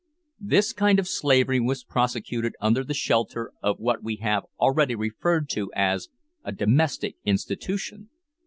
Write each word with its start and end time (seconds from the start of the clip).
This 0.39 0.73
kind 0.73 0.97
of 0.97 1.07
slavery 1.07 1.59
was 1.59 1.83
prosecuted 1.83 2.55
under 2.59 2.83
the 2.83 2.95
shelter 2.95 3.51
of 3.61 3.77
what 3.77 4.01
we 4.01 4.15
have 4.15 4.45
already 4.59 4.95
referred 4.95 5.47
to 5.49 5.71
as 5.75 6.09
a 6.43 6.51
domestic 6.51 7.17
institution! 7.23 8.09